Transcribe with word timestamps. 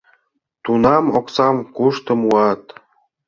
Тунам 0.63 1.05
оксам 1.19 1.57
кушто 1.75 2.11
муат? 2.19 2.63